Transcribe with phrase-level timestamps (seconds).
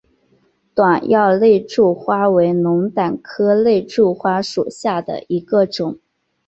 [0.73, 5.99] 短药肋柱花为龙胆科肋柱花属下的一个种。